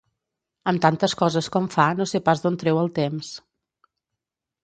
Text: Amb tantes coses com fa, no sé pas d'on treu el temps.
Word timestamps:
Amb 0.69 0.79
tantes 0.85 1.13
coses 1.19 1.49
com 1.57 1.67
fa, 1.75 1.85
no 2.01 2.07
sé 2.13 2.21
pas 2.29 2.41
d'on 2.45 2.57
treu 2.63 2.79
el 2.85 2.91
temps. 2.97 3.29